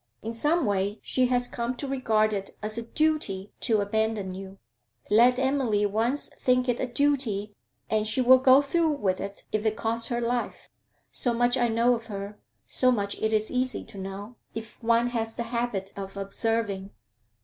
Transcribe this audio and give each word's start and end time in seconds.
In 0.23 0.33
some 0.33 0.65
way 0.65 0.97
she 1.03 1.27
has 1.27 1.47
come 1.47 1.75
to 1.75 1.87
regard 1.87 2.33
it 2.33 2.57
as 2.63 2.75
a 2.75 2.81
duty 2.81 3.51
to 3.59 3.81
abandon 3.81 4.33
you. 4.33 4.57
Let 5.11 5.37
Emily 5.37 5.85
once 5.85 6.29
think 6.39 6.67
it 6.67 6.79
a 6.79 6.87
duty, 6.91 7.53
and 7.87 8.07
she 8.07 8.19
will 8.19 8.39
go 8.39 8.63
through 8.63 8.93
with 8.93 9.19
it 9.19 9.43
if 9.51 9.63
it 9.63 9.77
costs 9.77 10.07
her 10.07 10.19
life; 10.19 10.69
so 11.11 11.35
much 11.35 11.55
I 11.55 11.67
know 11.67 11.93
of 11.93 12.07
her; 12.07 12.39
so 12.65 12.91
much 12.91 13.13
it 13.21 13.31
is 13.31 13.51
easy 13.51 13.83
to 13.83 13.99
know, 13.99 14.37
if 14.55 14.81
one 14.81 15.09
has 15.11 15.35
the 15.35 15.43
habit 15.43 15.93
of 15.95 16.17
observing. 16.17 16.89